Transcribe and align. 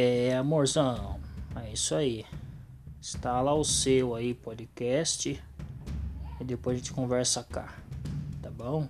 É, 0.00 0.36
amorzão, 0.36 1.18
é 1.56 1.72
isso 1.72 1.92
aí. 1.92 2.24
Instala 3.00 3.52
o 3.52 3.64
seu 3.64 4.14
aí, 4.14 4.32
podcast. 4.32 5.42
E 6.40 6.44
depois 6.44 6.76
a 6.76 6.78
gente 6.78 6.92
conversa 6.92 7.42
cá. 7.42 7.74
Tá 8.40 8.48
bom? 8.48 8.88